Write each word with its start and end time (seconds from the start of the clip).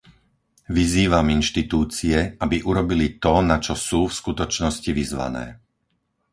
Vyzývam 0.77 1.27
inštitúcie, 1.37 2.15
aby 2.43 2.57
urobili 2.71 3.07
to 3.23 3.33
na 3.51 3.57
čo 3.65 3.75
sú 3.87 3.99
v 4.09 4.17
skutočnosti 4.19 4.89
vyzvané. 4.99 5.45